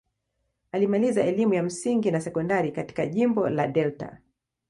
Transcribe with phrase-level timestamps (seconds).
[0.71, 4.17] Alimaliza elimu ya msingi na sekondari katika jimbo la Delta.